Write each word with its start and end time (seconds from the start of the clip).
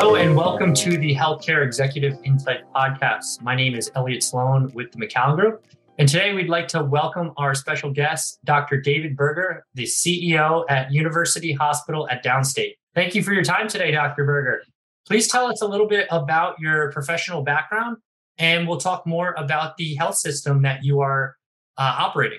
Hello, 0.00 0.14
and 0.14 0.36
welcome 0.36 0.72
to 0.74 0.96
the 0.96 1.12
Healthcare 1.12 1.64
Executive 1.64 2.16
Insight 2.22 2.60
Podcast. 2.72 3.42
My 3.42 3.56
name 3.56 3.74
is 3.74 3.90
Elliot 3.96 4.22
Sloan 4.22 4.70
with 4.72 4.92
the 4.92 4.98
McCown 5.04 5.34
Group. 5.34 5.66
And 5.98 6.08
today 6.08 6.32
we'd 6.32 6.48
like 6.48 6.68
to 6.68 6.84
welcome 6.84 7.32
our 7.36 7.52
special 7.52 7.92
guest, 7.92 8.38
Dr. 8.44 8.80
David 8.80 9.16
Berger, 9.16 9.66
the 9.74 9.82
CEO 9.82 10.64
at 10.68 10.92
University 10.92 11.52
Hospital 11.52 12.08
at 12.10 12.24
Downstate. 12.24 12.74
Thank 12.94 13.16
you 13.16 13.24
for 13.24 13.32
your 13.32 13.42
time 13.42 13.66
today, 13.66 13.90
Dr. 13.90 14.24
Berger. 14.24 14.62
Please 15.04 15.26
tell 15.26 15.46
us 15.46 15.62
a 15.62 15.66
little 15.66 15.88
bit 15.88 16.06
about 16.12 16.60
your 16.60 16.92
professional 16.92 17.42
background, 17.42 17.96
and 18.38 18.68
we'll 18.68 18.78
talk 18.78 19.04
more 19.04 19.34
about 19.36 19.76
the 19.78 19.96
health 19.96 20.14
system 20.14 20.62
that 20.62 20.84
you 20.84 21.00
are 21.00 21.34
uh, 21.76 21.96
operating. 21.98 22.38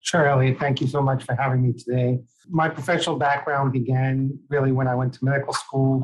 Sure, 0.00 0.26
Elliot. 0.26 0.58
Thank 0.60 0.82
you 0.82 0.86
so 0.86 1.00
much 1.00 1.24
for 1.24 1.34
having 1.34 1.62
me 1.62 1.72
today. 1.72 2.18
My 2.50 2.68
professional 2.68 3.16
background 3.16 3.72
began 3.72 4.38
really 4.50 4.72
when 4.72 4.86
I 4.86 4.94
went 4.94 5.14
to 5.14 5.24
medical 5.24 5.54
school 5.54 6.02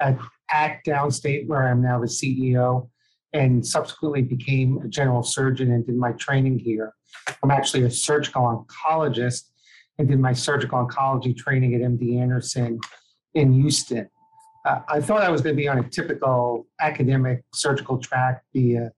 at, 0.00 0.18
at 0.52 0.84
Downstate, 0.86 1.46
where 1.46 1.68
I'm 1.68 1.82
now 1.82 2.00
the 2.00 2.06
CEO, 2.06 2.88
and 3.32 3.66
subsequently 3.66 4.22
became 4.22 4.78
a 4.78 4.88
general 4.88 5.22
surgeon 5.22 5.70
and 5.72 5.86
did 5.86 5.96
my 5.96 6.12
training 6.12 6.58
here. 6.58 6.94
I'm 7.42 7.50
actually 7.50 7.84
a 7.84 7.90
surgical 7.90 8.42
oncologist 8.42 9.44
and 9.98 10.08
did 10.08 10.18
my 10.18 10.32
surgical 10.32 10.86
oncology 10.86 11.36
training 11.36 11.74
at 11.74 11.80
MD 11.80 12.20
Anderson 12.20 12.80
in 13.34 13.52
Houston. 13.52 14.08
Uh, 14.64 14.80
I 14.88 15.00
thought 15.00 15.22
I 15.22 15.30
was 15.30 15.40
going 15.40 15.54
to 15.54 15.60
be 15.60 15.68
on 15.68 15.78
a 15.78 15.88
typical 15.88 16.66
academic 16.80 17.44
surgical 17.52 17.98
track, 17.98 18.42
be 18.52 18.76
a 18.76 18.92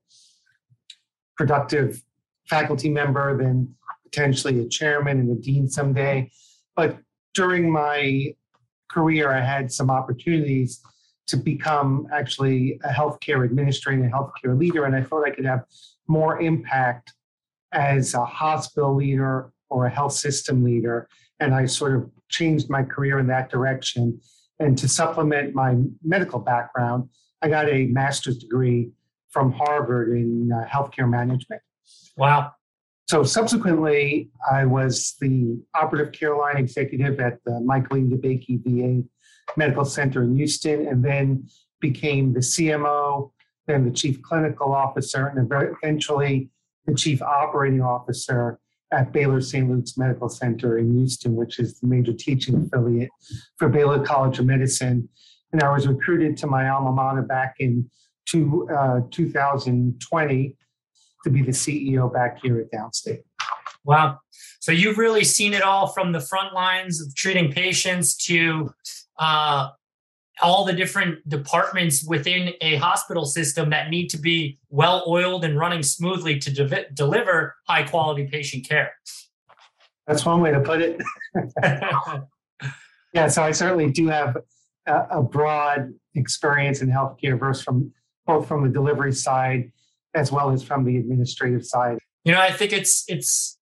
productive 1.37 2.01
faculty 2.47 2.89
member, 2.89 3.37
then 3.37 3.73
potentially 4.03 4.59
a 4.59 4.67
chairman 4.67 5.19
and 5.19 5.37
a 5.37 5.41
dean 5.41 5.69
someday. 5.69 6.31
But 6.75 6.97
during 7.33 7.71
my 7.71 8.33
career, 8.91 9.31
I 9.31 9.39
had 9.39 9.71
some 9.71 9.89
opportunities 9.89 10.81
to 11.31 11.37
become 11.37 12.07
actually 12.13 12.79
a 12.83 12.89
healthcare 12.89 13.45
administrator 13.45 14.03
and 14.03 14.13
healthcare 14.13 14.57
leader. 14.57 14.85
And 14.85 14.95
I 14.95 15.01
thought 15.01 15.25
I 15.25 15.31
could 15.31 15.45
have 15.45 15.63
more 16.07 16.41
impact 16.41 17.13
as 17.71 18.13
a 18.13 18.25
hospital 18.25 18.93
leader 18.95 19.51
or 19.69 19.85
a 19.85 19.89
health 19.89 20.13
system 20.13 20.61
leader. 20.61 21.07
And 21.39 21.55
I 21.55 21.65
sort 21.65 21.95
of 21.95 22.09
changed 22.29 22.69
my 22.69 22.83
career 22.83 23.17
in 23.19 23.27
that 23.27 23.49
direction. 23.49 24.19
And 24.59 24.77
to 24.77 24.89
supplement 24.89 25.55
my 25.55 25.77
medical 26.03 26.39
background, 26.39 27.09
I 27.41 27.47
got 27.47 27.69
a 27.69 27.85
master's 27.87 28.37
degree 28.37 28.91
from 29.29 29.53
Harvard 29.53 30.09
in 30.09 30.51
uh, 30.51 30.67
healthcare 30.67 31.09
management. 31.09 31.61
Wow. 32.17 32.51
So 33.07 33.23
subsequently, 33.23 34.29
I 34.51 34.65
was 34.65 35.15
the 35.21 35.59
operative 35.73 36.11
care 36.13 36.35
line 36.35 36.57
executive 36.57 37.19
at 37.21 37.39
the 37.45 37.61
Michael. 37.61 37.97
DeBakey 37.97 38.61
VA 38.63 39.07
Medical 39.57 39.85
Center 39.85 40.23
in 40.23 40.35
Houston, 40.35 40.87
and 40.87 41.03
then 41.03 41.47
became 41.79 42.33
the 42.33 42.39
CMO, 42.39 43.31
then 43.67 43.85
the 43.85 43.91
chief 43.91 44.21
clinical 44.21 44.73
officer, 44.73 45.27
and 45.27 45.51
eventually 45.83 46.49
the 46.85 46.95
chief 46.95 47.21
operating 47.21 47.81
officer 47.81 48.59
at 48.91 49.13
Baylor 49.13 49.41
St. 49.41 49.69
Luke's 49.69 49.97
Medical 49.97 50.29
Center 50.29 50.77
in 50.77 50.93
Houston, 50.95 51.35
which 51.35 51.59
is 51.59 51.79
the 51.79 51.87
major 51.87 52.13
teaching 52.13 52.55
affiliate 52.55 53.09
for 53.57 53.69
Baylor 53.69 54.03
College 54.03 54.39
of 54.39 54.45
Medicine. 54.45 55.07
And 55.53 55.63
I 55.63 55.71
was 55.71 55.87
recruited 55.87 56.37
to 56.37 56.47
my 56.47 56.69
alma 56.69 56.91
mater 56.91 57.21
back 57.21 57.55
in 57.59 57.89
two, 58.25 58.69
uh, 58.69 59.01
2020 59.11 60.55
to 61.23 61.29
be 61.29 61.41
the 61.41 61.51
CEO 61.51 62.11
back 62.11 62.39
here 62.41 62.59
at 62.59 62.71
Downstate. 62.71 63.23
Wow. 63.83 64.19
So 64.59 64.71
you've 64.71 64.97
really 64.97 65.23
seen 65.23 65.53
it 65.53 65.63
all 65.63 65.87
from 65.87 66.11
the 66.11 66.19
front 66.19 66.53
lines 66.53 67.01
of 67.01 67.15
treating 67.15 67.51
patients 67.51 68.15
to 68.25 68.71
uh, 69.21 69.69
all 70.41 70.65
the 70.65 70.73
different 70.73 71.27
departments 71.29 72.03
within 72.03 72.53
a 72.61 72.75
hospital 72.77 73.25
system 73.25 73.69
that 73.69 73.89
need 73.89 74.09
to 74.09 74.17
be 74.17 74.57
well 74.69 75.03
oiled 75.07 75.45
and 75.45 75.57
running 75.57 75.83
smoothly 75.83 76.39
to 76.39 76.51
de- 76.51 76.89
deliver 76.93 77.55
high 77.67 77.83
quality 77.83 78.27
patient 78.27 78.67
care. 78.67 78.91
That's 80.07 80.25
one 80.25 80.41
way 80.41 80.51
to 80.51 80.59
put 80.59 80.81
it. 80.81 81.01
yeah, 83.13 83.27
so 83.27 83.43
I 83.43 83.51
certainly 83.51 83.91
do 83.91 84.07
have 84.07 84.35
a, 84.87 85.05
a 85.11 85.23
broad 85.23 85.93
experience 86.15 86.81
in 86.81 86.89
healthcare, 86.89 87.39
versus 87.39 87.63
from 87.63 87.93
both 88.25 88.47
from 88.47 88.63
the 88.63 88.69
delivery 88.69 89.13
side 89.13 89.71
as 90.15 90.31
well 90.31 90.51
as 90.51 90.63
from 90.63 90.83
the 90.83 90.97
administrative 90.97 91.65
side. 91.65 91.97
You 92.25 92.33
know, 92.33 92.41
I 92.41 92.51
think 92.51 92.73
it's 92.73 93.05
it's 93.07 93.57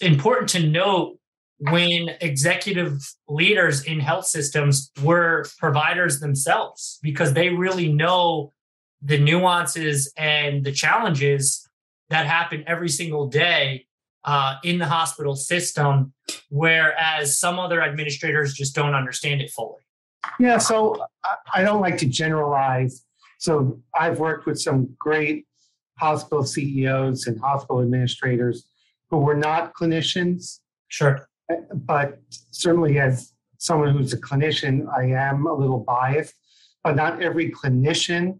important 0.00 0.48
to 0.50 0.66
note 0.66 1.18
when 1.58 2.10
executive 2.20 2.98
leaders 3.28 3.84
in 3.84 4.00
health 4.00 4.26
systems 4.26 4.90
were 5.02 5.46
providers 5.58 6.20
themselves 6.20 6.98
because 7.02 7.32
they 7.32 7.48
really 7.48 7.92
know 7.92 8.52
the 9.00 9.18
nuances 9.18 10.12
and 10.16 10.64
the 10.64 10.72
challenges 10.72 11.68
that 12.10 12.26
happen 12.26 12.64
every 12.66 12.88
single 12.88 13.28
day 13.28 13.86
uh, 14.24 14.56
in 14.64 14.78
the 14.78 14.86
hospital 14.86 15.36
system, 15.36 16.12
whereas 16.48 17.38
some 17.38 17.58
other 17.58 17.82
administrators 17.82 18.54
just 18.54 18.74
don't 18.74 18.94
understand 18.94 19.40
it 19.40 19.50
fully. 19.50 19.82
Yeah, 20.40 20.58
so 20.58 21.04
I 21.54 21.62
don't 21.62 21.82
like 21.82 21.98
to 21.98 22.06
generalize. 22.06 23.04
So 23.38 23.80
I've 23.94 24.18
worked 24.18 24.46
with 24.46 24.58
some 24.58 24.96
great 24.98 25.46
hospital 25.98 26.44
CEOs 26.44 27.26
and 27.26 27.38
hospital 27.38 27.82
administrators 27.82 28.66
who 29.10 29.18
were 29.18 29.36
not 29.36 29.74
clinicians. 29.74 30.60
Sure. 30.88 31.28
But 31.72 32.18
certainly, 32.50 32.98
as 32.98 33.32
someone 33.58 33.96
who's 33.96 34.12
a 34.12 34.20
clinician, 34.20 34.86
I 34.96 35.04
am 35.04 35.46
a 35.46 35.52
little 35.52 35.80
biased. 35.80 36.34
But 36.82 36.96
not 36.96 37.22
every 37.22 37.50
clinician 37.50 38.38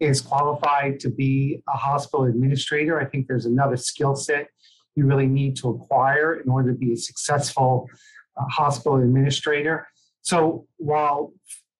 is 0.00 0.20
qualified 0.20 1.00
to 1.00 1.10
be 1.10 1.62
a 1.68 1.76
hospital 1.76 2.24
administrator. 2.24 3.00
I 3.00 3.04
think 3.04 3.26
there's 3.26 3.46
another 3.46 3.76
skill 3.76 4.16
set 4.16 4.48
you 4.96 5.06
really 5.06 5.26
need 5.26 5.56
to 5.56 5.70
acquire 5.70 6.34
in 6.34 6.48
order 6.48 6.72
to 6.72 6.78
be 6.78 6.92
a 6.92 6.96
successful 6.96 7.88
uh, 8.36 8.44
hospital 8.48 8.98
administrator. 8.98 9.88
So, 10.22 10.66
while 10.76 11.32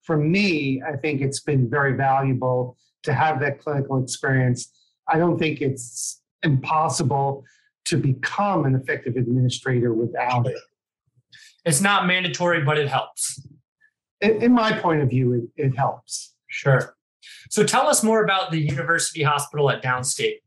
for 0.02 0.16
me, 0.16 0.82
I 0.82 0.96
think 0.96 1.20
it's 1.20 1.40
been 1.40 1.70
very 1.70 1.96
valuable 1.96 2.76
to 3.04 3.14
have 3.14 3.40
that 3.40 3.60
clinical 3.60 4.02
experience 4.02 4.70
I 5.08 5.18
don't 5.18 5.38
think 5.38 5.60
it's 5.60 6.22
impossible 6.42 7.44
to 7.86 7.96
become 7.96 8.64
an 8.64 8.74
effective 8.74 9.16
administrator 9.16 9.92
without 9.92 10.46
it. 10.46 10.58
It's 11.64 11.80
not 11.80 12.06
mandatory, 12.06 12.62
but 12.62 12.78
it 12.78 12.88
helps. 12.88 13.46
In, 14.20 14.42
in 14.42 14.52
my 14.52 14.72
point 14.78 15.02
of 15.02 15.10
view, 15.10 15.32
it, 15.56 15.64
it 15.64 15.76
helps. 15.76 16.34
Sure. 16.46 16.96
So 17.50 17.64
tell 17.64 17.88
us 17.88 18.02
more 18.02 18.22
about 18.22 18.50
the 18.50 18.58
University 18.58 19.22
Hospital 19.22 19.70
at 19.70 19.82
Downstate. 19.82 20.40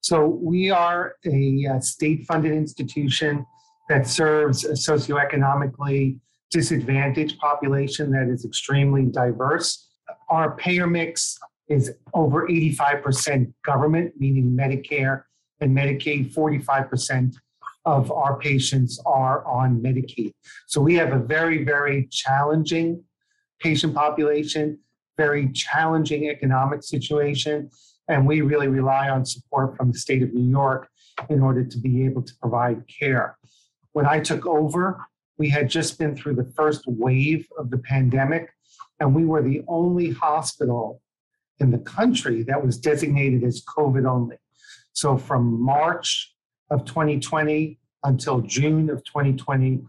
So 0.00 0.26
we 0.26 0.70
are 0.70 1.14
a, 1.24 1.64
a 1.64 1.80
state-funded 1.80 2.52
institution 2.52 3.46
that 3.88 4.06
serves 4.06 4.64
a 4.64 4.72
socioeconomically 4.72 6.18
disadvantaged 6.50 7.38
population 7.38 8.10
that 8.10 8.28
is 8.28 8.44
extremely 8.44 9.04
diverse. 9.04 9.88
Our 10.28 10.56
payer 10.56 10.86
mix 10.86 11.38
is 11.68 11.92
over 12.14 12.46
85% 12.48 13.52
government, 13.64 14.12
meaning 14.18 14.56
Medicare 14.58 15.22
and 15.62 15.76
Medicaid. 15.76 16.34
45% 16.34 17.36
of 17.84 18.12
our 18.12 18.38
patients 18.38 19.00
are 19.06 19.44
on 19.46 19.80
Medicaid. 19.80 20.32
So 20.66 20.80
we 20.80 20.94
have 20.96 21.12
a 21.12 21.18
very, 21.18 21.64
very 21.64 22.08
challenging 22.10 23.02
patient 23.60 23.94
population, 23.94 24.78
very 25.16 25.50
challenging 25.52 26.28
economic 26.28 26.82
situation, 26.82 27.70
and 28.08 28.26
we 28.26 28.40
really 28.40 28.68
rely 28.68 29.08
on 29.08 29.24
support 29.24 29.76
from 29.76 29.92
the 29.92 29.98
state 29.98 30.22
of 30.22 30.34
New 30.34 30.50
York 30.50 30.88
in 31.28 31.40
order 31.40 31.64
to 31.64 31.78
be 31.78 32.04
able 32.04 32.22
to 32.22 32.32
provide 32.40 32.82
care. 32.88 33.38
When 33.92 34.06
I 34.06 34.20
took 34.20 34.46
over, 34.46 35.06
we 35.38 35.48
had 35.48 35.68
just 35.68 35.98
been 35.98 36.16
through 36.16 36.34
the 36.34 36.52
first 36.56 36.82
wave 36.86 37.46
of 37.58 37.70
the 37.70 37.78
pandemic, 37.78 38.50
and 39.00 39.14
we 39.14 39.24
were 39.24 39.42
the 39.42 39.62
only 39.68 40.10
hospital 40.10 41.00
in 41.60 41.70
the 41.70 41.78
country 41.78 42.42
that 42.44 42.64
was 42.64 42.78
designated 42.78 43.44
as 43.44 43.62
COVID 43.64 44.06
only. 44.08 44.36
So 44.92 45.16
from 45.16 45.62
March 45.62 46.34
of 46.70 46.84
2020 46.84 47.78
until 48.04 48.40
June 48.40 48.90
of 48.90 49.04
2020, 49.04 49.82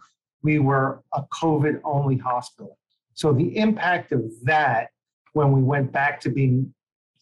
we 0.43 0.59
were 0.59 1.01
a 1.13 1.23
COVID 1.23 1.81
only 1.83 2.17
hospital. 2.17 2.77
So 3.13 3.33
the 3.33 3.57
impact 3.57 4.11
of 4.11 4.23
that 4.43 4.89
when 5.33 5.51
we 5.51 5.61
went 5.61 5.91
back 5.91 6.19
to 6.21 6.29
being 6.29 6.73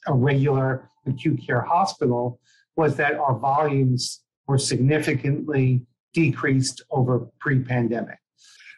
a 0.07 0.13
regular 0.13 0.89
acute 1.05 1.41
care 1.45 1.61
hospital 1.61 2.39
was 2.75 2.95
that 2.95 3.15
our 3.15 3.37
volumes 3.37 4.21
were 4.47 4.57
significantly 4.57 5.85
decreased 6.13 6.81
over 6.91 7.27
pre 7.39 7.59
pandemic. 7.59 8.17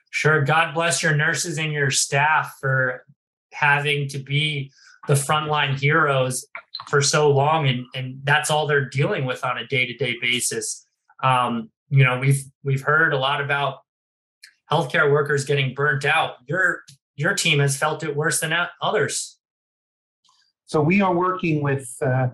Sure. 0.10 0.42
God 0.42 0.74
bless 0.74 1.02
your 1.02 1.16
nurses 1.16 1.58
and 1.58 1.72
your 1.72 1.90
staff 1.90 2.58
for 2.60 3.04
having 3.52 4.08
to 4.10 4.20
be 4.20 4.72
the 5.08 5.14
frontline 5.16 5.80
heroes 5.80 6.46
for 6.88 7.02
so 7.02 7.30
long 7.32 7.68
and 7.68 7.86
and 7.94 8.20
that's 8.24 8.50
all 8.50 8.68
they're 8.68 8.90
dealing 8.90 9.26
with 9.26 9.44
on 9.46 9.58
a 9.58 9.68
day-to-day 9.68 10.18
basis 10.22 10.86
um, 11.24 11.70
you 11.90 12.04
know 12.04 12.20
we've 12.20 12.44
we've 12.64 12.82
heard 12.82 13.14
a 13.14 13.18
lot 13.18 13.42
about 13.42 13.80
healthcare 14.72 15.12
workers 15.12 15.46
getting 15.46 15.74
burnt 15.74 16.04
out 16.06 16.36
you're 16.48 16.82
your 17.16 17.34
team 17.34 17.60
has 17.60 17.78
felt 17.78 18.04
it 18.04 18.16
worse 18.16 18.40
than 18.40 18.54
others. 18.82 19.38
So 20.66 20.82
we 20.82 21.02
are 21.02 21.14
working 21.14 21.62
with 21.62 21.88
uh, 22.02 22.28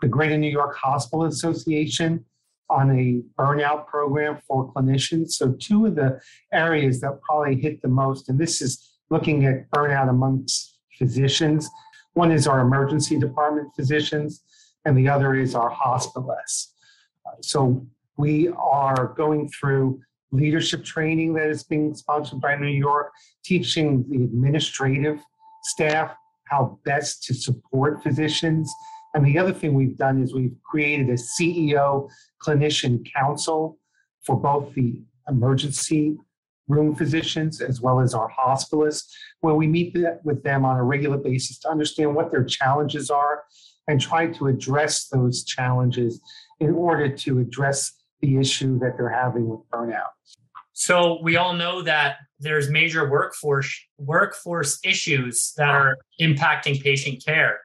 the 0.00 0.08
Greater 0.08 0.38
New 0.38 0.50
York 0.50 0.76
Hospital 0.76 1.24
Association 1.24 2.24
on 2.70 2.90
a 2.98 3.20
burnout 3.38 3.86
program 3.86 4.38
for 4.46 4.72
clinicians. 4.72 5.32
So 5.32 5.52
two 5.60 5.86
of 5.86 5.96
the 5.96 6.20
areas 6.52 7.00
that 7.00 7.20
probably 7.20 7.60
hit 7.60 7.82
the 7.82 7.88
most, 7.88 8.28
and 8.28 8.38
this 8.38 8.62
is 8.62 8.96
looking 9.10 9.44
at 9.44 9.70
burnout 9.70 10.08
amongst 10.08 10.78
physicians. 10.98 11.68
One 12.14 12.30
is 12.30 12.46
our 12.46 12.60
emergency 12.60 13.18
department 13.18 13.70
physicians, 13.74 14.42
and 14.84 14.96
the 14.96 15.08
other 15.08 15.34
is 15.34 15.54
our 15.54 15.70
hospitalists. 15.70 16.72
Uh, 17.26 17.36
so 17.40 17.86
we 18.16 18.48
are 18.48 19.14
going 19.16 19.48
through 19.48 20.00
leadership 20.30 20.84
training 20.84 21.34
that 21.34 21.48
is 21.48 21.62
being 21.62 21.94
sponsored 21.94 22.40
by 22.40 22.56
New 22.56 22.66
York, 22.66 23.12
teaching 23.44 24.04
the 24.08 24.24
administrative 24.24 25.20
staff 25.64 26.14
how 26.44 26.78
best 26.84 27.22
to 27.24 27.34
support 27.34 28.02
physicians. 28.02 28.72
And 29.14 29.24
the 29.24 29.38
other 29.38 29.52
thing 29.52 29.74
we've 29.74 29.96
done 29.96 30.22
is 30.22 30.34
we've 30.34 30.56
created 30.64 31.08
a 31.10 31.14
CEO 31.14 32.08
clinician 32.42 33.06
council 33.14 33.78
for 34.24 34.36
both 34.38 34.74
the 34.74 35.00
emergency 35.28 36.16
room 36.72 36.94
physicians 36.94 37.60
as 37.60 37.80
well 37.80 37.98
as 38.00 38.14
our 38.14 38.30
hospitalists, 38.30 39.06
where 39.40 39.54
we 39.54 39.66
meet 39.66 39.96
with 40.24 40.42
them 40.42 40.64
on 40.64 40.76
a 40.76 40.84
regular 40.94 41.18
basis 41.18 41.58
to 41.60 41.68
understand 41.68 42.14
what 42.14 42.30
their 42.32 42.44
challenges 42.44 43.10
are 43.10 43.44
and 43.88 44.00
try 44.00 44.26
to 44.26 44.46
address 44.46 45.08
those 45.08 45.44
challenges 45.44 46.20
in 46.60 46.70
order 46.74 47.08
to 47.24 47.40
address 47.40 47.78
the 48.20 48.36
issue 48.36 48.78
that 48.78 48.92
they're 48.96 49.08
having 49.24 49.48
with 49.48 49.60
burnout. 49.72 50.12
So 50.72 51.20
we 51.22 51.36
all 51.36 51.54
know 51.54 51.82
that 51.82 52.16
there's 52.38 52.70
major 52.70 53.08
workforce 53.08 53.72
workforce 53.98 54.78
issues 54.84 55.52
that 55.56 55.68
are 55.68 55.96
impacting 56.20 56.82
patient 56.82 57.24
care, 57.24 57.60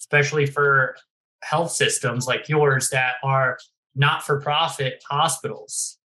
especially 0.00 0.46
for 0.46 0.96
health 1.42 1.70
systems 1.70 2.26
like 2.26 2.48
yours 2.48 2.88
that 2.90 3.14
are 3.22 3.58
not-for-profit 3.94 5.02
hospitals. 5.08 5.98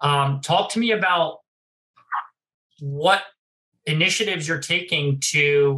Um, 0.00 0.40
talk 0.40 0.70
to 0.72 0.78
me 0.78 0.92
about 0.92 1.38
what 2.80 3.22
initiatives 3.86 4.46
you're 4.46 4.58
taking 4.58 5.20
to 5.20 5.76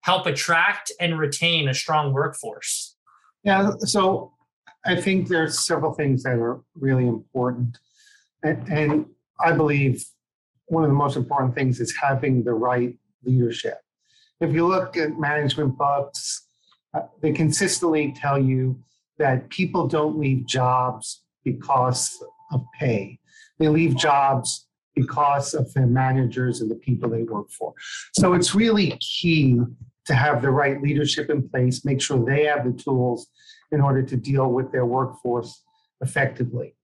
help 0.00 0.26
attract 0.26 0.90
and 1.00 1.18
retain 1.18 1.68
a 1.68 1.74
strong 1.74 2.12
workforce. 2.12 2.96
Yeah, 3.44 3.70
so 3.80 4.32
I 4.84 5.00
think 5.00 5.28
there's 5.28 5.64
several 5.64 5.92
things 5.92 6.22
that 6.24 6.34
are 6.34 6.60
really 6.74 7.06
important. 7.06 7.78
And, 8.42 8.68
and, 8.68 9.06
I 9.44 9.50
believe 9.50 10.04
one 10.66 10.84
of 10.84 10.90
the 10.90 10.94
most 10.94 11.16
important 11.16 11.56
things 11.56 11.80
is 11.80 11.92
having 12.00 12.44
the 12.44 12.52
right 12.52 12.96
leadership. 13.24 13.78
If 14.40 14.52
you 14.52 14.68
look 14.68 14.96
at 14.96 15.18
management 15.18 15.76
books, 15.76 16.46
uh, 16.94 17.00
they 17.20 17.32
consistently 17.32 18.14
tell 18.16 18.38
you 18.38 18.80
that 19.18 19.50
people 19.50 19.88
don't 19.88 20.16
leave 20.16 20.46
jobs 20.46 21.24
because 21.44 22.22
of 22.52 22.64
pay. 22.78 23.18
They 23.58 23.66
leave 23.66 23.96
jobs 23.96 24.68
because 24.94 25.54
of 25.54 25.72
their 25.74 25.86
managers 25.86 26.60
and 26.60 26.70
the 26.70 26.76
people 26.76 27.08
they 27.08 27.22
work 27.22 27.50
for. 27.50 27.72
So 28.14 28.34
it's 28.34 28.54
really 28.54 28.98
key 29.00 29.58
to 30.06 30.14
have 30.14 30.42
the 30.42 30.50
right 30.50 30.82
leadership 30.82 31.30
in 31.30 31.48
place, 31.48 31.84
make 31.84 32.00
sure 32.00 32.24
they 32.24 32.44
have 32.44 32.64
the 32.64 32.72
tools 32.72 33.28
in 33.70 33.80
order 33.80 34.02
to 34.02 34.16
deal 34.16 34.48
with 34.48 34.72
their 34.72 34.84
workforce 34.84 35.62
effectively. 36.00 36.74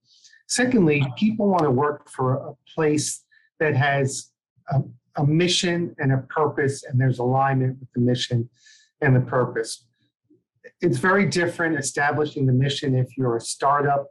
Secondly, 0.47 1.05
people 1.17 1.47
want 1.47 1.63
to 1.63 1.71
work 1.71 2.09
for 2.09 2.33
a 2.33 2.53
place 2.73 3.23
that 3.59 3.75
has 3.75 4.31
a, 4.69 4.81
a, 5.17 5.25
mission 5.25 5.95
and 5.99 6.11
a 6.11 6.17
purpose, 6.29 6.83
and 6.83 6.99
there's 6.99 7.19
alignment 7.19 7.77
with 7.79 7.89
the 7.93 8.01
mission 8.01 8.49
and 9.01 9.15
the 9.15 9.21
purpose. 9.21 9.85
It's 10.81 10.97
very 10.97 11.25
different 11.25 11.77
establishing 11.77 12.47
the 12.47 12.53
mission 12.53 12.95
if 12.95 13.15
you're 13.17 13.35
a 13.35 13.41
startup 13.41 14.07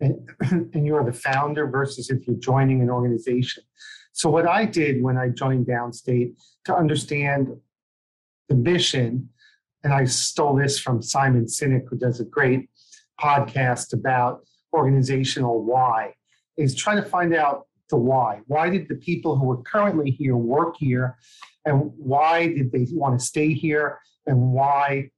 and, 0.00 0.28
and 0.74 0.86
you're 0.86 1.04
the 1.04 1.12
founder 1.12 1.66
versus 1.66 2.10
if 2.10 2.26
you're 2.26 2.36
joining 2.36 2.80
an 2.80 2.90
organization. 2.90 3.62
So, 4.12 4.30
what 4.30 4.46
I 4.46 4.64
did 4.64 5.02
when 5.02 5.16
I 5.16 5.28
joined 5.28 5.66
Downstate 5.66 6.34
to 6.64 6.74
understand 6.74 7.48
the 8.48 8.54
mission 8.54 9.28
and 9.84 9.92
I 9.92 10.04
stole 10.04 10.56
this 10.56 10.78
from 10.78 11.02
Simon 11.02 11.44
Sinek, 11.44 11.82
who 11.88 11.96
does 11.96 12.20
a 12.20 12.24
great 12.24 12.68
podcast 13.20 13.92
about 13.92 14.40
organizational 14.72 15.62
why, 15.62 16.14
is 16.56 16.74
trying 16.74 16.96
to 16.96 17.08
find 17.08 17.34
out 17.34 17.66
the 17.90 17.96
why. 17.96 18.40
Why 18.46 18.68
did 18.68 18.88
the 18.88 18.96
people 18.96 19.36
who 19.36 19.50
are 19.52 19.62
currently 19.62 20.10
here 20.10 20.36
work 20.36 20.76
here? 20.76 21.16
And 21.64 21.92
why 21.96 22.48
did 22.48 22.72
they 22.72 22.86
want 22.90 23.18
to 23.18 23.24
stay 23.24 23.52
here? 23.52 24.00
And 24.26 24.52
why 24.52 25.10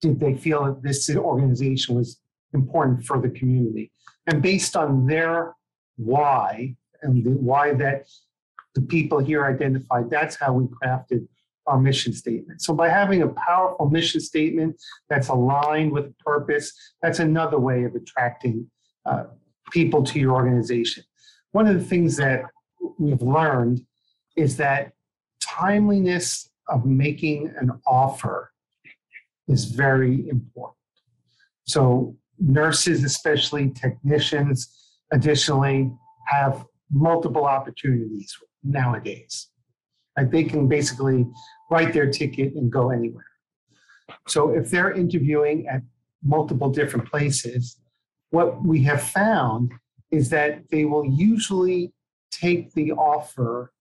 did 0.00 0.18
they 0.18 0.34
feel 0.34 0.64
that 0.64 0.82
this 0.82 1.14
organization 1.14 1.94
was 1.94 2.21
important 2.52 3.04
for 3.04 3.20
the 3.20 3.30
community? 3.30 3.92
And 4.26 4.42
based 4.42 4.76
on 4.76 5.06
their 5.06 5.54
why 5.96 6.76
and 7.02 7.24
the 7.24 7.30
why 7.30 7.74
that 7.74 8.06
the 8.74 8.82
people 8.82 9.18
here 9.18 9.44
identified, 9.46 10.10
that's 10.10 10.36
how 10.36 10.54
we 10.54 10.64
crafted 10.66 11.26
our 11.66 11.78
mission 11.78 12.12
statement. 12.12 12.60
So 12.62 12.74
by 12.74 12.88
having 12.88 13.22
a 13.22 13.28
powerful 13.28 13.88
mission 13.88 14.20
statement 14.20 14.80
that's 15.08 15.28
aligned 15.28 15.92
with 15.92 16.16
purpose, 16.18 16.72
that's 17.02 17.18
another 17.18 17.58
way 17.58 17.84
of 17.84 17.94
attracting 17.94 18.68
uh, 19.06 19.24
people 19.70 20.02
to 20.04 20.18
your 20.18 20.32
organization. 20.32 21.04
One 21.52 21.66
of 21.66 21.78
the 21.78 21.84
things 21.84 22.16
that 22.16 22.42
we've 22.98 23.22
learned 23.22 23.84
is 24.36 24.56
that 24.56 24.92
timeliness 25.40 26.48
of 26.68 26.86
making 26.86 27.52
an 27.56 27.70
offer 27.86 28.52
is 29.48 29.66
very 29.66 30.28
important. 30.28 30.76
So 31.64 32.16
nurses, 32.38 33.04
especially 33.04 33.70
technicians, 33.70 34.98
additionally 35.12 35.90
have 36.26 36.64
multiple 36.90 37.44
opportunities 37.44 38.36
nowadays. 38.62 39.48
Like 40.16 40.30
they 40.30 40.44
can 40.44 40.68
basically 40.68 41.26
write 41.70 41.92
their 41.92 42.10
ticket 42.10 42.54
and 42.54 42.70
go 42.70 42.90
anywhere. 42.90 43.26
So 44.28 44.50
if 44.50 44.70
they're 44.70 44.92
interviewing 44.92 45.66
at 45.68 45.82
multiple 46.22 46.70
different 46.70 47.08
places, 47.08 47.78
what 48.30 48.64
we 48.64 48.82
have 48.84 49.02
found 49.02 49.72
is 50.10 50.28
that 50.30 50.68
they 50.70 50.84
will 50.84 51.06
usually 51.06 51.92
take 52.30 52.72
the 52.74 52.92
offer 52.92 53.72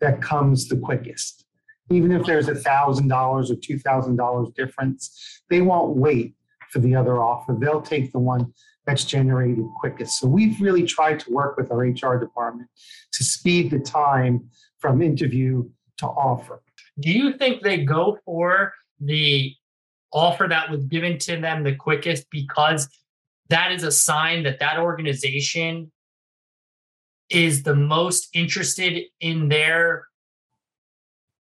that 0.00 0.20
comes 0.22 0.68
the 0.68 0.76
quickest. 0.76 1.44
Even 1.90 2.12
if 2.12 2.24
there's 2.24 2.48
a 2.48 2.54
thousand 2.54 3.08
dollars 3.08 3.50
or 3.50 3.56
two 3.56 3.78
thousand 3.78 4.16
dollars 4.16 4.48
difference, 4.56 5.42
they 5.50 5.60
won't 5.60 5.96
wait 5.96 6.34
for 6.74 6.80
the 6.80 6.94
other 6.96 7.22
offer. 7.22 7.56
They'll 7.56 7.80
take 7.80 8.10
the 8.10 8.18
one 8.18 8.52
that's 8.84 9.04
generated 9.04 9.64
quickest. 9.78 10.18
So 10.18 10.26
we've 10.26 10.60
really 10.60 10.82
tried 10.82 11.20
to 11.20 11.30
work 11.30 11.56
with 11.56 11.70
our 11.70 11.78
HR 11.78 12.18
department 12.18 12.68
to 13.12 13.22
speed 13.24 13.70
the 13.70 13.78
time 13.78 14.50
from 14.80 15.00
interview 15.00 15.70
to 15.98 16.06
offer. 16.06 16.60
Do 16.98 17.12
you 17.12 17.38
think 17.38 17.62
they 17.62 17.84
go 17.84 18.18
for 18.24 18.72
the 19.00 19.54
offer 20.12 20.48
that 20.48 20.68
was 20.68 20.84
given 20.86 21.16
to 21.18 21.40
them 21.40 21.62
the 21.62 21.76
quickest 21.76 22.26
because 22.30 22.88
that 23.50 23.70
is 23.70 23.84
a 23.84 23.92
sign 23.92 24.42
that 24.42 24.58
that 24.58 24.78
organization 24.78 25.92
is 27.30 27.62
the 27.62 27.74
most 27.74 28.28
interested 28.34 29.04
in 29.20 29.48
their 29.48 30.08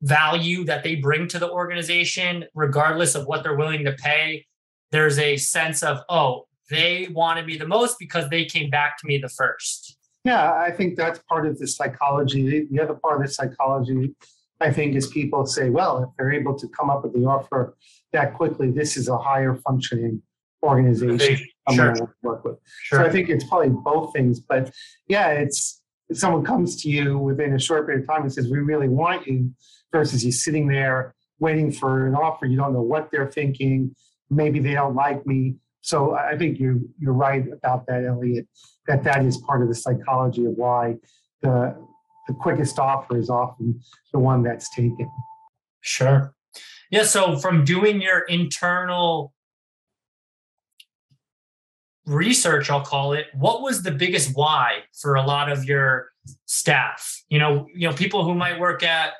value 0.01 0.63
that 0.65 0.83
they 0.83 0.95
bring 0.95 1.27
to 1.27 1.37
the 1.37 1.49
organization, 1.49 2.45
regardless 2.55 3.13
of 3.13 3.27
what 3.27 3.43
they're 3.43 3.55
willing 3.55 3.85
to 3.85 3.93
pay? 3.93 4.45
There's 4.91 5.19
a 5.19 5.37
sense 5.37 5.83
of, 5.83 5.99
oh, 6.09 6.47
they 6.69 7.09
wanted 7.11 7.45
me 7.45 7.57
the 7.57 7.67
most 7.67 7.97
because 7.99 8.29
they 8.29 8.45
came 8.45 8.69
back 8.69 8.97
to 8.99 9.07
me 9.07 9.17
the 9.17 9.29
first. 9.29 9.97
Yeah, 10.23 10.53
I 10.53 10.71
think 10.71 10.97
that's 10.97 11.19
part 11.27 11.47
of 11.47 11.57
the 11.57 11.67
psychology. 11.67 12.67
The 12.69 12.79
other 12.79 12.93
part 12.93 13.21
of 13.21 13.27
the 13.27 13.33
psychology, 13.33 14.13
I 14.59 14.71
think, 14.71 14.95
is 14.95 15.07
people 15.07 15.45
say, 15.45 15.69
well, 15.69 16.03
if 16.03 16.09
they're 16.17 16.31
able 16.31 16.57
to 16.57 16.67
come 16.67 16.89
up 16.89 17.03
with 17.03 17.13
the 17.13 17.25
offer 17.25 17.75
that 18.13 18.35
quickly, 18.35 18.69
this 18.71 18.97
is 18.97 19.07
a 19.07 19.17
higher 19.17 19.55
functioning 19.55 20.21
organization 20.63 21.47
I'm 21.67 21.75
sure. 21.75 21.85
going 21.85 21.97
to 21.97 22.07
work 22.21 22.45
with. 22.45 22.57
Sure. 22.83 22.99
So 22.99 23.05
I 23.05 23.09
think 23.09 23.29
it's 23.29 23.45
probably 23.45 23.69
both 23.69 24.13
things. 24.13 24.39
But 24.39 24.71
yeah, 25.07 25.29
it's 25.29 25.81
if 26.09 26.17
someone 26.19 26.43
comes 26.43 26.81
to 26.83 26.89
you 26.89 27.17
within 27.17 27.53
a 27.53 27.59
short 27.59 27.87
period 27.87 28.03
of 28.03 28.07
time 28.07 28.21
and 28.21 28.31
says, 28.31 28.49
we 28.49 28.59
really 28.59 28.89
want 28.89 29.25
you, 29.25 29.51
versus 29.91 30.23
you 30.23 30.31
sitting 30.31 30.67
there 30.67 31.15
waiting 31.39 31.71
for 31.71 32.07
an 32.07 32.15
offer, 32.15 32.45
you 32.45 32.57
don't 32.57 32.73
know 32.73 32.81
what 32.81 33.09
they're 33.11 33.31
thinking. 33.31 33.95
Maybe 34.31 34.59
they 34.59 34.73
don't 34.73 34.95
like 34.95 35.27
me. 35.27 35.57
So 35.81 36.15
I 36.15 36.37
think 36.37 36.59
you 36.59 36.89
you're 36.97 37.13
right 37.13 37.45
about 37.51 37.85
that, 37.87 38.05
Elliot. 38.05 38.47
That 38.87 39.03
that 39.03 39.23
is 39.23 39.37
part 39.37 39.61
of 39.61 39.67
the 39.67 39.75
psychology 39.75 40.45
of 40.45 40.53
why 40.53 40.95
the 41.41 41.75
the 42.27 42.33
quickest 42.33 42.79
offer 42.79 43.17
is 43.17 43.29
often 43.29 43.81
the 44.13 44.19
one 44.19 44.41
that's 44.41 44.73
taken. 44.73 45.09
Sure. 45.81 46.33
Yeah. 46.89 47.03
So 47.03 47.37
from 47.37 47.65
doing 47.65 48.01
your 48.01 48.19
internal 48.19 49.33
research, 52.05 52.69
I'll 52.69 52.81
call 52.81 53.13
it, 53.13 53.27
what 53.33 53.61
was 53.61 53.83
the 53.83 53.91
biggest 53.91 54.35
why 54.35 54.79
for 54.99 55.15
a 55.15 55.23
lot 55.23 55.51
of 55.51 55.65
your 55.65 56.09
staff? 56.45 57.21
You 57.29 57.39
know, 57.39 57.67
you 57.73 57.87
know, 57.87 57.95
people 57.95 58.23
who 58.23 58.35
might 58.35 58.59
work 58.59 58.83
at 58.83 59.13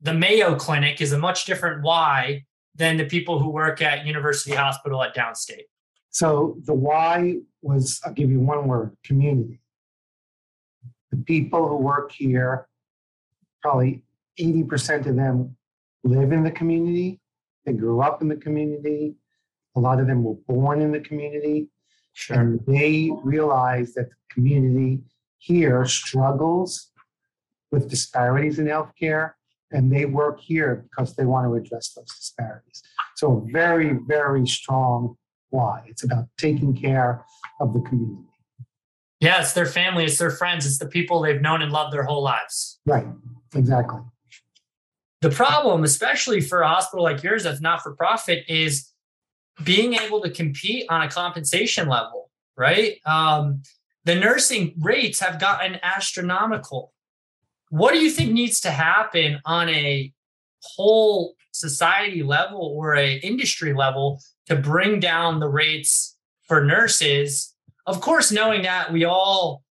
the 0.00 0.14
Mayo 0.14 0.54
Clinic 0.54 1.00
is 1.00 1.12
a 1.12 1.18
much 1.18 1.44
different 1.44 1.82
why 1.82 2.44
than 2.74 2.96
the 2.96 3.04
people 3.04 3.38
who 3.38 3.50
work 3.50 3.80
at 3.82 4.06
University 4.06 4.54
Hospital 4.54 5.02
at 5.02 5.14
Downstate. 5.14 5.66
So 6.10 6.56
the 6.64 6.74
why 6.74 7.38
was, 7.62 8.00
I'll 8.04 8.12
give 8.12 8.30
you 8.30 8.40
one 8.40 8.68
word 8.68 8.96
community. 9.04 9.60
The 11.10 11.18
people 11.18 11.68
who 11.68 11.76
work 11.76 12.12
here, 12.12 12.68
probably 13.62 14.02
80% 14.38 15.06
of 15.06 15.16
them 15.16 15.56
live 16.02 16.32
in 16.32 16.42
the 16.42 16.50
community. 16.50 17.20
They 17.64 17.72
grew 17.72 18.00
up 18.00 18.22
in 18.22 18.28
the 18.28 18.36
community. 18.36 19.14
A 19.76 19.80
lot 19.80 20.00
of 20.00 20.06
them 20.06 20.22
were 20.22 20.34
born 20.46 20.82
in 20.82 20.92
the 20.92 21.00
community. 21.00 21.68
Sure. 22.12 22.38
And 22.38 22.60
they 22.66 23.10
realize 23.22 23.94
that 23.94 24.10
the 24.10 24.16
community 24.30 25.02
here 25.38 25.84
struggles 25.84 26.90
with 27.70 27.90
disparities 27.90 28.58
in 28.58 28.66
healthcare, 28.66 29.32
and 29.74 29.92
they 29.92 30.06
work 30.06 30.40
here 30.40 30.86
because 30.88 31.16
they 31.16 31.24
want 31.24 31.46
to 31.46 31.54
address 31.54 31.92
those 31.92 32.06
disparities. 32.06 32.82
So, 33.16 33.46
very, 33.52 33.98
very 34.06 34.46
strong 34.46 35.16
why. 35.50 35.82
It's 35.86 36.04
about 36.04 36.26
taking 36.38 36.74
care 36.74 37.24
of 37.60 37.74
the 37.74 37.80
community. 37.80 38.28
Yeah, 39.20 39.40
it's 39.40 39.52
their 39.52 39.66
family, 39.66 40.04
it's 40.04 40.18
their 40.18 40.30
friends, 40.30 40.66
it's 40.66 40.78
the 40.78 40.86
people 40.86 41.20
they've 41.20 41.40
known 41.40 41.60
and 41.60 41.72
loved 41.72 41.92
their 41.92 42.04
whole 42.04 42.22
lives. 42.22 42.80
Right, 42.86 43.06
exactly. 43.54 44.00
The 45.22 45.30
problem, 45.30 45.84
especially 45.84 46.40
for 46.40 46.60
a 46.60 46.68
hospital 46.68 47.04
like 47.04 47.22
yours 47.22 47.44
that's 47.44 47.60
not 47.60 47.82
for 47.82 47.94
profit, 47.94 48.44
is 48.48 48.90
being 49.62 49.94
able 49.94 50.20
to 50.22 50.30
compete 50.30 50.86
on 50.90 51.02
a 51.02 51.08
compensation 51.08 51.88
level, 51.88 52.30
right? 52.56 52.98
Um, 53.06 53.62
the 54.04 54.14
nursing 54.14 54.74
rates 54.78 55.20
have 55.20 55.40
gotten 55.40 55.78
astronomical. 55.82 56.92
What 57.74 57.92
do 57.92 57.98
you 57.98 58.08
think 58.08 58.30
needs 58.30 58.60
to 58.60 58.70
happen 58.70 59.40
on 59.44 59.68
a 59.68 60.12
whole 60.62 61.34
society 61.50 62.22
level 62.22 62.60
or 62.60 62.94
a 62.94 63.16
industry 63.16 63.74
level 63.74 64.20
to 64.46 64.54
bring 64.54 65.00
down 65.00 65.40
the 65.40 65.48
rates 65.48 66.16
for 66.46 66.64
nurses? 66.64 67.52
Of 67.84 68.00
course, 68.00 68.30
knowing 68.30 68.62
that 68.62 68.92
we 68.92 69.04
all 69.04 69.64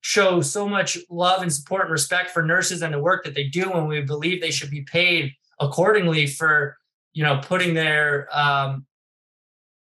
show 0.00 0.40
so 0.40 0.68
much 0.68 0.96
love 1.10 1.42
and 1.42 1.52
support 1.52 1.82
and 1.82 1.90
respect 1.90 2.30
for 2.30 2.44
nurses 2.44 2.82
and 2.82 2.94
the 2.94 3.00
work 3.00 3.24
that 3.24 3.34
they 3.34 3.48
do 3.48 3.72
and 3.72 3.88
we 3.88 4.00
believe 4.00 4.40
they 4.40 4.52
should 4.52 4.70
be 4.70 4.82
paid 4.82 5.32
accordingly 5.58 6.24
for 6.24 6.76
you 7.14 7.24
know 7.24 7.40
putting 7.42 7.74
their 7.74 8.28
um, 8.30 8.86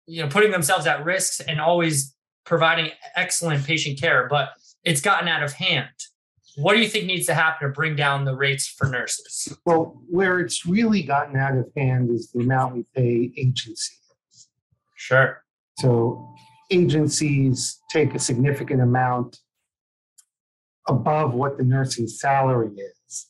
you 0.08 0.20
know 0.20 0.28
putting 0.28 0.50
themselves 0.50 0.84
at 0.84 1.04
risk 1.04 1.42
and 1.46 1.60
always 1.60 2.12
providing 2.44 2.90
excellent 3.14 3.64
patient 3.64 4.00
care 4.00 4.26
but 4.28 4.50
it's 4.82 5.00
gotten 5.00 5.28
out 5.28 5.44
of 5.44 5.52
hand 5.52 5.94
what 6.56 6.74
do 6.74 6.80
you 6.80 6.88
think 6.88 7.06
needs 7.06 7.26
to 7.26 7.34
happen 7.34 7.68
to 7.68 7.72
bring 7.72 7.96
down 7.96 8.24
the 8.24 8.34
rates 8.34 8.66
for 8.66 8.88
nurses 8.88 9.56
Well, 9.64 10.00
where 10.08 10.40
it's 10.40 10.66
really 10.66 11.02
gotten 11.02 11.36
out 11.36 11.56
of 11.56 11.66
hand 11.76 12.10
is 12.10 12.30
the 12.30 12.40
amount 12.40 12.74
we 12.74 12.84
pay 12.94 13.32
agencies. 13.36 14.48
sure 14.96 15.42
So 15.78 16.34
agencies 16.70 17.78
take 17.90 18.14
a 18.14 18.18
significant 18.18 18.80
amount 18.80 19.38
above 20.88 21.34
what 21.34 21.56
the 21.56 21.64
nursing 21.64 22.08
salary 22.08 22.72
is. 22.76 23.26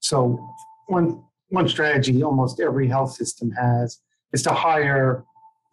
So 0.00 0.38
one 0.86 1.22
one 1.48 1.68
strategy 1.68 2.22
almost 2.22 2.60
every 2.60 2.88
health 2.88 3.12
system 3.12 3.50
has 3.52 3.98
is 4.32 4.42
to 4.44 4.52
hire 4.52 5.24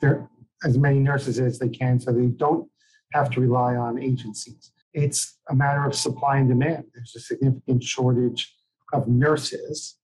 their 0.01 0.27
as 0.63 0.77
many 0.77 0.99
nurses 0.99 1.39
as 1.39 1.59
they 1.59 1.69
can 1.69 1.99
so 1.99 2.11
they 2.11 2.25
don't 2.25 2.67
have 3.13 3.29
to 3.31 3.39
rely 3.39 3.75
on 3.75 4.01
agencies. 4.01 4.71
It's 4.97 5.37
a 5.47 5.53
matter 5.53 5.85
of 5.85 5.93
supply 5.93 6.37
and 6.39 6.49
demand. 6.49 6.85
There's 6.95 7.13
a 7.15 7.19
significant 7.19 7.83
shortage 7.83 8.51
of 8.93 9.07
nurses. 9.07 9.95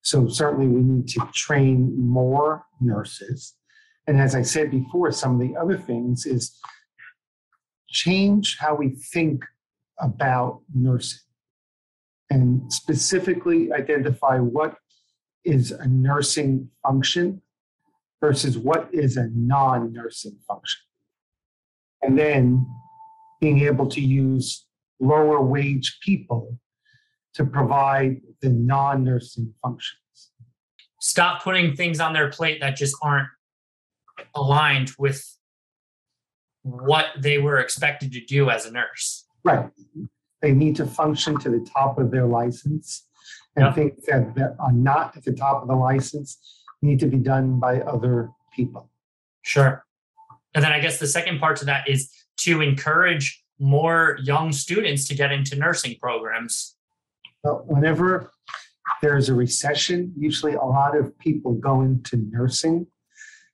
So 0.00 0.28
certainly 0.28 0.66
we 0.66 0.80
need 0.80 1.08
to 1.08 1.28
train 1.34 1.94
more 1.94 2.64
nurses. 2.80 3.54
And 4.06 4.18
as 4.18 4.34
I 4.34 4.40
said 4.40 4.70
before, 4.70 5.12
some 5.12 5.34
of 5.34 5.46
the 5.46 5.54
other 5.60 5.76
things 5.76 6.24
is 6.24 6.58
change 7.90 8.56
how 8.58 8.74
we 8.74 8.96
think 9.12 9.44
about 10.00 10.62
nursing 10.74 11.20
and 12.30 12.72
specifically 12.72 13.74
identify 13.74 14.38
what 14.38 14.78
is 15.44 15.70
a 15.70 15.86
nursing 15.86 16.70
function 16.82 17.42
versus 18.22 18.56
what 18.56 18.88
is 18.90 19.18
a 19.18 19.28
non 19.34 19.92
nursing 19.92 20.38
function. 20.48 20.80
And 22.00 22.18
then 22.18 22.66
being 23.40 23.60
able 23.60 23.86
to 23.88 24.00
use 24.00 24.66
lower 25.00 25.40
wage 25.40 25.98
people 26.02 26.58
to 27.34 27.44
provide 27.44 28.20
the 28.40 28.48
non 28.48 29.04
nursing 29.04 29.52
functions. 29.62 30.30
stop 31.00 31.42
putting 31.42 31.74
things 31.76 32.00
on 32.00 32.12
their 32.12 32.30
plate 32.30 32.60
that 32.60 32.76
just 32.76 32.96
aren't 33.02 33.28
aligned 34.34 34.90
with 34.98 35.36
what 36.62 37.06
they 37.18 37.38
were 37.38 37.58
expected 37.58 38.12
to 38.12 38.20
do 38.24 38.48
as 38.48 38.64
a 38.66 38.70
nurse 38.70 39.24
Right. 39.44 39.68
They 40.40 40.52
need 40.52 40.76
to 40.76 40.86
function 40.86 41.38
to 41.40 41.50
the 41.50 41.60
top 41.60 41.98
of 41.98 42.10
their 42.10 42.26
license. 42.26 43.06
And 43.56 43.66
Yeah. 43.66 43.72
things 43.74 44.06
that, 44.06 44.34
that 44.36 44.56
are 44.58 44.72
not 44.72 45.16
at 45.16 45.24
the 45.24 45.32
top 45.32 45.60
of 45.62 45.68
the 45.68 45.74
license 45.74 46.62
need 46.82 46.98
to 47.00 47.06
be 47.06 47.18
done 47.18 47.60
by 47.60 47.80
other 47.82 48.30
people. 48.54 48.90
Sure. 49.42 49.84
And 50.54 50.64
then 50.64 50.72
I 50.72 50.80
guess 50.80 50.98
the 50.98 51.06
second 51.06 51.40
part 51.40 51.58
to 51.58 51.66
that 51.66 51.88
is 51.88 52.10
to 52.38 52.60
encourage 52.60 53.42
more 53.58 54.18
young 54.22 54.52
students 54.52 55.06
to 55.08 55.14
get 55.14 55.32
into 55.32 55.56
nursing 55.56 55.96
programs. 56.00 56.76
But 57.42 57.66
whenever 57.66 58.32
there's 59.02 59.28
a 59.28 59.34
recession, 59.34 60.12
usually 60.16 60.54
a 60.54 60.62
lot 60.64 60.96
of 60.96 61.16
people 61.18 61.54
go 61.54 61.82
into 61.82 62.16
nursing. 62.16 62.86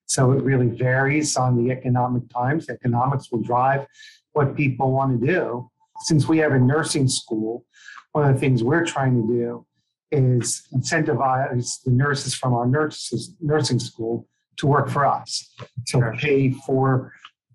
So 0.06 0.32
it 0.32 0.42
really 0.42 0.68
varies 0.68 1.36
on 1.36 1.62
the 1.62 1.70
economic 1.70 2.28
times. 2.30 2.68
Economics 2.68 3.30
will 3.30 3.42
drive 3.42 3.86
what 4.32 4.56
people 4.56 4.92
want 4.92 5.20
to 5.20 5.26
do. 5.26 5.70
Since 6.02 6.26
we 6.26 6.38
have 6.38 6.52
a 6.52 6.58
nursing 6.58 7.08
school, 7.08 7.64
one 8.12 8.28
of 8.28 8.34
the 8.34 8.40
things 8.40 8.64
we're 8.64 8.84
trying 8.86 9.20
to 9.20 9.28
do 9.32 9.66
is 10.10 10.66
incentivize 10.74 11.82
the 11.84 11.92
nurses 11.92 12.34
from 12.34 12.54
our 12.54 12.66
nurses, 12.66 13.36
nursing 13.40 13.78
school 13.78 14.26
to 14.56 14.66
work 14.66 14.88
for 14.88 15.06
us. 15.06 15.54
So 15.86 16.00
Sure. 16.00 16.16
pay 16.18 16.50
for 16.50 17.12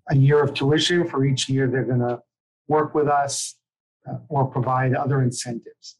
a 0.08 0.16
year 0.16 0.42
of 0.42 0.54
tuition 0.54 1.06
for 1.08 1.24
each 1.24 1.48
year 1.48 1.66
they're 1.68 1.84
going 1.84 2.00
to 2.00 2.20
work 2.68 2.94
with 2.94 3.08
us 3.08 3.56
uh, 4.08 4.16
or 4.28 4.46
provide 4.46 4.94
other 4.94 5.22
incentives. 5.22 5.96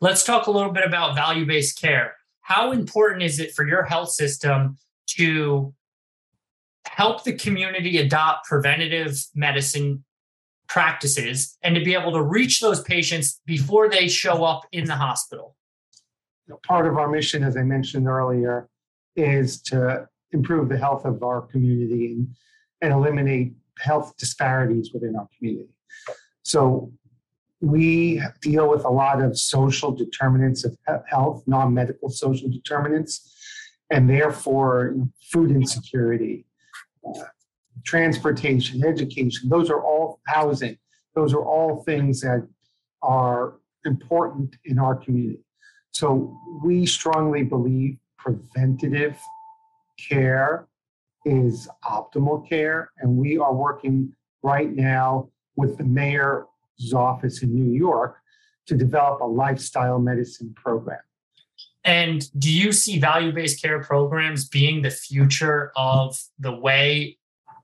Let's 0.00 0.24
talk 0.24 0.46
a 0.46 0.50
little 0.50 0.72
bit 0.72 0.84
about 0.84 1.14
value 1.14 1.46
based 1.46 1.80
care. 1.80 2.14
How 2.42 2.72
important 2.72 3.22
is 3.22 3.40
it 3.40 3.52
for 3.52 3.66
your 3.66 3.84
health 3.84 4.10
system 4.10 4.78
to 5.16 5.74
help 6.86 7.24
the 7.24 7.32
community 7.32 7.98
adopt 7.98 8.46
preventative 8.46 9.18
medicine 9.34 10.04
practices 10.68 11.56
and 11.62 11.74
to 11.74 11.82
be 11.82 11.94
able 11.94 12.12
to 12.12 12.22
reach 12.22 12.60
those 12.60 12.82
patients 12.82 13.40
before 13.46 13.88
they 13.88 14.08
show 14.08 14.44
up 14.44 14.62
in 14.72 14.84
the 14.84 14.96
hospital? 14.96 15.56
part 16.66 16.86
of 16.86 16.96
our 16.96 17.08
mission, 17.08 17.42
as 17.42 17.58
I 17.58 17.62
mentioned 17.62 18.08
earlier, 18.08 18.68
is 19.16 19.60
to 19.62 20.08
improve 20.32 20.68
the 20.68 20.78
health 20.78 21.04
of 21.04 21.22
our 21.22 21.42
community 21.42 22.06
and, 22.06 22.28
and 22.80 22.92
eliminate 22.92 23.52
health 23.78 24.16
disparities 24.16 24.90
within 24.92 25.16
our 25.16 25.28
community. 25.36 25.70
So 26.42 26.92
we 27.60 28.22
deal 28.40 28.68
with 28.68 28.84
a 28.84 28.90
lot 28.90 29.20
of 29.20 29.38
social 29.38 29.92
determinants 29.92 30.64
of 30.64 30.76
health, 31.06 31.42
non-medical 31.46 32.08
social 32.10 32.48
determinants, 32.48 33.34
and 33.90 34.08
therefore 34.08 34.94
food 35.32 35.50
insecurity, 35.50 36.46
uh, 37.06 37.24
transportation, 37.84 38.84
education. 38.84 39.48
Those 39.48 39.70
are 39.70 39.82
all 39.82 40.20
housing. 40.26 40.78
Those 41.14 41.32
are 41.32 41.44
all 41.44 41.82
things 41.84 42.20
that 42.20 42.46
are 43.02 43.54
important 43.84 44.56
in 44.64 44.78
our 44.78 44.94
community. 44.94 45.40
So 45.92 46.38
we 46.62 46.86
strongly 46.86 47.42
believe 47.42 47.98
preventative 48.18 49.18
care 50.08 50.68
is 51.28 51.68
optimal 51.84 52.48
care, 52.48 52.90
and 52.98 53.16
we 53.16 53.38
are 53.38 53.54
working 53.54 54.12
right 54.42 54.74
now 54.74 55.28
with 55.56 55.76
the 55.76 55.84
mayor's 55.84 56.46
office 56.94 57.42
in 57.42 57.54
New 57.54 57.76
York 57.76 58.16
to 58.66 58.76
develop 58.76 59.20
a 59.20 59.24
lifestyle 59.24 59.98
medicine 59.98 60.54
program. 60.54 61.00
And 61.84 62.28
do 62.38 62.52
you 62.52 62.72
see 62.72 62.98
value 62.98 63.32
based 63.32 63.62
care 63.62 63.82
programs 63.82 64.48
being 64.48 64.82
the 64.82 64.90
future 64.90 65.72
of 65.76 66.18
the 66.38 66.54
way 66.54 67.18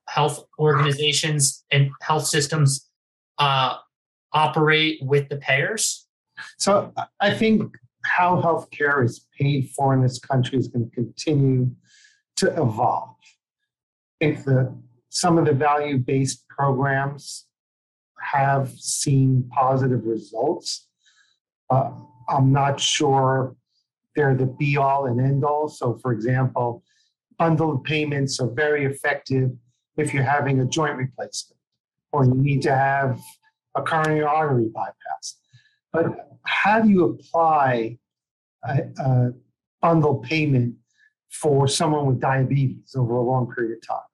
health 0.08 0.44
organizations 0.58 1.64
and 1.70 1.90
health 2.02 2.26
systems 2.26 2.88
uh, 3.38 3.76
operate 4.32 4.98
with 5.02 5.28
the 5.28 5.36
payers? 5.36 6.06
So 6.58 6.92
I- 6.96 7.06
I 7.20 7.34
think 7.34 7.76
how 8.04 8.40
healthcare 8.42 9.04
is 9.04 9.26
paid 9.38 9.70
for 9.70 9.94
in 9.94 10.02
this 10.02 10.18
country 10.18 10.58
is 10.58 10.68
going 10.68 10.90
to 10.90 10.94
continue 10.94 11.70
to 12.36 12.50
evolve. 12.60 13.16
Think 14.24 14.44
that 14.44 14.74
some 15.10 15.36
of 15.36 15.44
the 15.44 15.52
value 15.52 15.98
based 15.98 16.48
programs 16.48 17.46
have 18.22 18.70
seen 18.70 19.50
positive 19.52 20.06
results. 20.06 20.88
Uh, 21.68 21.90
I'm 22.30 22.50
not 22.50 22.80
sure 22.80 23.54
they're 24.16 24.34
the 24.34 24.46
be 24.46 24.78
all 24.78 25.04
and 25.04 25.20
end 25.20 25.44
all. 25.44 25.68
So, 25.68 25.98
for 26.00 26.12
example, 26.12 26.82
bundled 27.38 27.84
payments 27.84 28.40
are 28.40 28.48
very 28.48 28.86
effective 28.86 29.50
if 29.98 30.14
you're 30.14 30.22
having 30.22 30.58
a 30.60 30.64
joint 30.64 30.96
replacement 30.96 31.60
or 32.10 32.24
you 32.24 32.34
need 32.34 32.62
to 32.62 32.74
have 32.74 33.20
a 33.74 33.82
coronary 33.82 34.22
artery 34.22 34.70
bypass. 34.74 35.36
But 35.92 36.38
how 36.46 36.80
do 36.80 36.88
you 36.88 37.04
apply 37.04 37.98
a, 38.66 38.84
a 39.00 39.32
bundle 39.82 40.20
payment 40.20 40.76
for 41.28 41.68
someone 41.68 42.06
with 42.06 42.20
diabetes 42.20 42.94
over 42.96 43.16
a 43.16 43.22
long 43.22 43.52
period 43.54 43.76
of 43.76 43.86
time? 43.86 44.08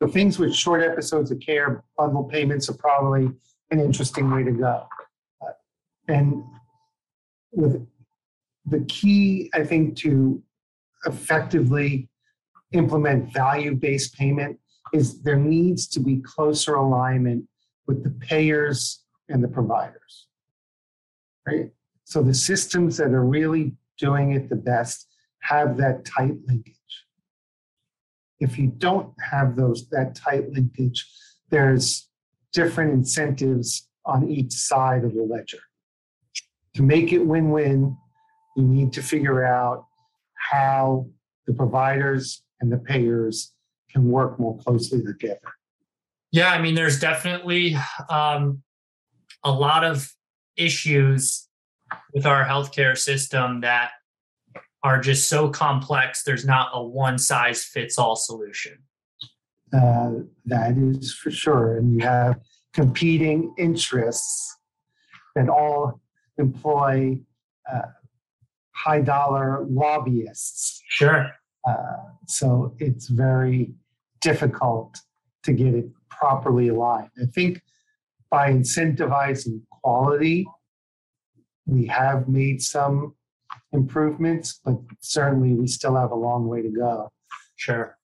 So 0.00 0.08
things 0.08 0.38
with 0.38 0.54
short 0.54 0.82
episodes 0.82 1.30
of 1.30 1.40
care, 1.40 1.82
bundle 1.96 2.24
payments 2.24 2.68
are 2.68 2.74
probably 2.74 3.30
an 3.70 3.80
interesting 3.80 4.30
way 4.30 4.44
to 4.44 4.52
go. 4.52 4.86
Uh, 5.42 5.52
and 6.06 6.42
with 7.50 7.86
the 8.66 8.80
key, 8.84 9.50
I 9.54 9.64
think, 9.64 9.96
to 9.98 10.42
effectively 11.06 12.08
implement 12.72 13.32
value-based 13.32 14.14
payment 14.14 14.58
is 14.92 15.22
there 15.22 15.36
needs 15.36 15.86
to 15.88 16.00
be 16.00 16.20
closer 16.20 16.74
alignment 16.74 17.44
with 17.86 18.04
the 18.04 18.10
payers 18.10 19.04
and 19.28 19.42
the 19.42 19.48
providers. 19.48 20.28
Right? 21.46 21.70
So 22.04 22.22
the 22.22 22.34
systems 22.34 22.96
that 22.98 23.08
are 23.08 23.24
really 23.24 23.74
doing 23.98 24.32
it 24.32 24.48
the 24.48 24.56
best 24.56 25.08
have 25.40 25.76
that 25.78 26.04
tight 26.04 26.34
linkage. 26.46 26.77
If 28.40 28.58
you 28.58 28.68
don't 28.68 29.12
have 29.30 29.56
those 29.56 29.88
that 29.90 30.14
tight 30.14 30.50
linkage, 30.50 31.06
there's 31.50 32.08
different 32.52 32.92
incentives 32.92 33.88
on 34.04 34.28
each 34.28 34.52
side 34.52 35.04
of 35.04 35.14
the 35.14 35.22
ledger. 35.22 35.58
To 36.74 36.82
make 36.82 37.12
it 37.12 37.18
win-win, 37.18 37.96
you 38.56 38.62
need 38.62 38.92
to 38.94 39.02
figure 39.02 39.44
out 39.44 39.86
how 40.50 41.08
the 41.46 41.52
providers 41.52 42.42
and 42.60 42.70
the 42.70 42.78
payers 42.78 43.52
can 43.90 44.10
work 44.10 44.38
more 44.38 44.56
closely 44.58 45.02
together. 45.02 45.40
Yeah, 46.30 46.50
I 46.50 46.60
mean, 46.60 46.74
there's 46.74 47.00
definitely 47.00 47.76
um, 48.08 48.62
a 49.42 49.50
lot 49.50 49.84
of 49.84 50.12
issues 50.56 51.48
with 52.12 52.26
our 52.26 52.44
healthcare 52.44 52.96
system 52.96 53.62
that 53.62 53.92
are 54.82 55.00
just 55.00 55.28
so 55.28 55.48
complex. 55.48 56.22
There's 56.22 56.44
not 56.44 56.70
a 56.72 56.82
one 56.82 57.18
size 57.18 57.64
fits 57.64 57.98
all 57.98 58.16
solution. 58.16 58.78
Uh, 59.72 60.10
that 60.46 60.76
is 60.78 61.12
for 61.12 61.30
sure. 61.30 61.76
And 61.76 61.94
you 61.94 62.06
have 62.06 62.40
competing 62.72 63.54
interests 63.58 64.56
that 65.34 65.48
all 65.48 66.00
employ 66.38 67.18
uh, 67.70 67.82
high 68.70 69.00
dollar 69.00 69.66
lobbyists. 69.68 70.82
Sure. 70.88 71.30
Uh, 71.68 71.96
so 72.26 72.74
it's 72.78 73.08
very 73.08 73.72
difficult 74.20 74.96
to 75.42 75.52
get 75.52 75.74
it 75.74 75.86
properly 76.08 76.68
aligned. 76.68 77.10
I 77.20 77.26
think 77.26 77.62
by 78.30 78.52
incentivizing 78.52 79.62
quality, 79.70 80.46
we 81.66 81.86
have 81.86 82.28
made 82.28 82.62
some 82.62 83.14
improvements, 83.72 84.60
but 84.64 84.76
certainly 85.00 85.54
we 85.54 85.66
still 85.66 85.96
have 85.96 86.10
a 86.10 86.16
long 86.16 86.46
way 86.46 86.62
to 86.62 86.70
go. 86.70 87.10
Sure. 87.56 87.96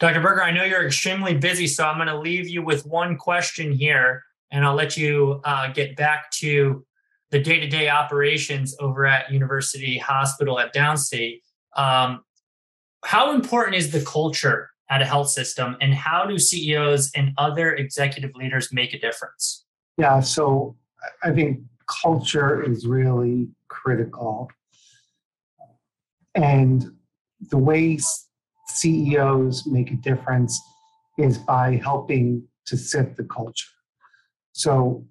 Dr. 0.00 0.20
Berger, 0.20 0.42
I 0.42 0.52
know 0.52 0.64
you're 0.64 0.86
extremely 0.86 1.36
busy, 1.36 1.66
so 1.66 1.84
I'm 1.84 1.96
going 1.96 2.08
to 2.08 2.18
leave 2.18 2.48
you 2.48 2.62
with 2.62 2.86
one 2.86 3.16
question 3.16 3.72
here, 3.72 4.22
and 4.50 4.64
I'll 4.64 4.74
let 4.74 4.96
you 4.96 5.40
uh, 5.44 5.72
get 5.72 5.96
back 5.96 6.30
to 6.32 6.84
the 7.30 7.40
day 7.40 7.58
to 7.60 7.66
day 7.66 7.88
operations 7.88 8.76
over 8.80 9.06
at 9.06 9.30
University 9.32 9.98
Hospital 9.98 10.58
at 10.60 10.72
Downstate. 10.72 11.40
Um, 11.76 12.22
how 13.04 13.34
important 13.34 13.76
is 13.76 13.90
the 13.90 14.00
culture 14.00 14.70
at 14.88 15.02
a 15.02 15.04
health 15.04 15.30
system, 15.30 15.76
and 15.80 15.92
how 15.92 16.24
do 16.24 16.38
CEOs 16.38 17.10
and 17.14 17.32
other 17.36 17.74
executive 17.74 18.34
leaders 18.34 18.72
make 18.72 18.94
a 18.94 18.98
difference? 18.98 19.64
Yeah, 19.98 20.20
so 20.20 20.76
I 21.22 21.32
think 21.32 21.60
culture 21.88 22.62
is 22.62 22.86
really 22.86 23.48
critical. 23.68 24.50
And 26.34 26.84
the 27.50 27.58
way 27.58 27.98
CEOs 28.68 29.66
make 29.66 29.90
a 29.90 29.96
difference 29.96 30.60
is 31.18 31.38
by 31.38 31.76
helping 31.76 32.46
to 32.66 32.76
set 32.76 33.16
the 33.16 33.24
culture. 33.24 33.68
So 34.52 35.06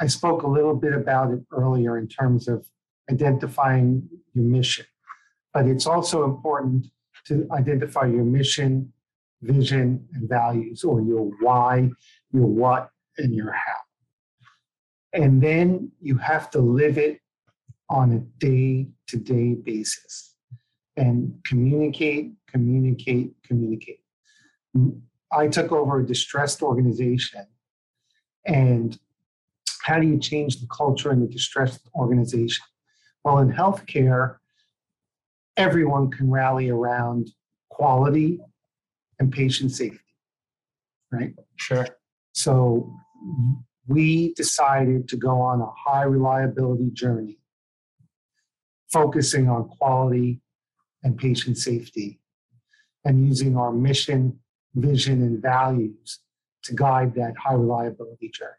I 0.00 0.06
spoke 0.06 0.42
a 0.42 0.48
little 0.48 0.74
bit 0.74 0.94
about 0.94 1.32
it 1.32 1.40
earlier 1.52 1.98
in 1.98 2.08
terms 2.08 2.48
of 2.48 2.66
identifying 3.10 4.08
your 4.32 4.44
mission, 4.44 4.86
but 5.52 5.66
it's 5.66 5.86
also 5.86 6.24
important 6.24 6.86
to 7.26 7.46
identify 7.52 8.06
your 8.06 8.24
mission, 8.24 8.92
vision, 9.42 10.08
and 10.14 10.28
values, 10.28 10.84
or 10.84 11.00
your 11.00 11.30
why, 11.40 11.90
your 12.32 12.46
what, 12.46 12.90
and 13.18 13.34
your 13.34 13.52
how. 13.52 13.80
And 15.12 15.42
then 15.42 15.92
you 16.00 16.16
have 16.18 16.50
to 16.50 16.60
live 16.60 16.98
it 16.98 17.20
on 17.88 18.12
a 18.12 18.18
day 18.44 18.88
to 19.08 19.16
day 19.16 19.54
basis 19.54 20.34
and 20.96 21.38
communicate, 21.44 22.32
communicate, 22.48 23.32
communicate. 23.46 24.00
I 25.32 25.48
took 25.48 25.72
over 25.72 26.00
a 26.00 26.06
distressed 26.06 26.62
organization. 26.62 27.46
And 28.46 28.98
how 29.82 29.98
do 30.00 30.06
you 30.06 30.18
change 30.18 30.60
the 30.60 30.66
culture 30.68 31.12
in 31.12 31.20
the 31.20 31.28
distressed 31.28 31.88
organization? 31.94 32.64
Well, 33.24 33.38
in 33.38 33.52
healthcare, 33.52 34.36
everyone 35.56 36.10
can 36.10 36.30
rally 36.30 36.70
around 36.70 37.30
quality 37.70 38.40
and 39.18 39.32
patient 39.32 39.72
safety, 39.72 39.98
right? 41.10 41.34
Sure. 41.56 41.86
So 42.32 42.92
we 43.86 44.34
decided 44.34 45.08
to 45.08 45.16
go 45.16 45.40
on 45.40 45.60
a 45.60 45.70
high 45.76 46.02
reliability 46.02 46.90
journey, 46.92 47.38
focusing 48.96 49.46
on 49.50 49.68
quality 49.68 50.40
and 51.02 51.18
patient 51.18 51.58
safety, 51.58 52.18
and 53.04 53.26
using 53.26 53.54
our 53.54 53.70
mission, 53.70 54.38
vision, 54.74 55.20
and 55.22 55.42
values 55.42 56.20
to 56.64 56.74
guide 56.74 57.14
that 57.14 57.34
high 57.36 57.52
reliability 57.52 58.30
journey. 58.30 58.52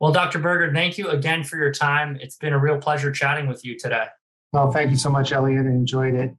Well, 0.00 0.10
Dr. 0.10 0.38
Berger, 0.38 0.72
thank 0.72 0.96
you 0.96 1.08
again 1.08 1.44
for 1.44 1.58
your 1.58 1.70
time. 1.70 2.16
It's 2.22 2.36
been 2.36 2.54
a 2.54 2.58
real 2.58 2.78
pleasure 2.78 3.12
chatting 3.12 3.46
with 3.46 3.62
you 3.62 3.78
today. 3.78 4.06
Well, 4.54 4.72
thank 4.72 4.90
you 4.90 4.96
so 4.96 5.10
much, 5.10 5.32
Elliot. 5.32 5.66
I 5.66 5.68
enjoyed 5.68 6.14
it. 6.14 6.34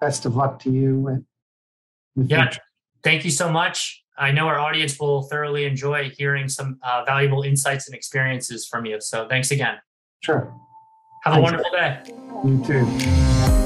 Best 0.00 0.24
of 0.24 0.36
luck 0.36 0.60
to 0.60 0.70
you. 0.70 1.24
yeah, 2.14 2.44
future. 2.44 2.62
thank 3.02 3.24
you 3.24 3.32
so 3.32 3.50
much. 3.50 4.04
I 4.16 4.30
know 4.30 4.46
our 4.46 4.60
audience 4.60 5.00
will 5.00 5.22
thoroughly 5.22 5.64
enjoy 5.64 6.10
hearing 6.10 6.48
some 6.48 6.78
uh, 6.84 7.02
valuable 7.04 7.42
insights 7.42 7.88
and 7.88 7.96
experiences 7.96 8.68
from 8.68 8.86
you. 8.86 9.00
So 9.00 9.26
thanks 9.26 9.50
again. 9.50 9.78
Sure. 10.20 10.54
Have 11.22 11.34
Thanks. 11.34 11.38
a 11.38 11.42
wonderful 11.42 11.70
day. 11.70 12.00
You 12.44 12.64
too. 12.64 13.61